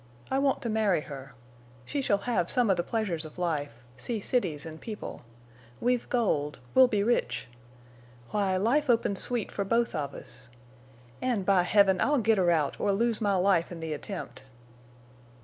[0.31, 1.35] I want to marry her.
[1.85, 5.21] She shall have some of the pleasures of life—see cities and people.
[5.79, 7.47] We've gold—we'll be rich.
[8.31, 10.47] Why, life opens sweet for both of us.
[11.21, 12.01] And, by Heaven!
[12.01, 14.41] I'll get her out or lose my life in the attempt!"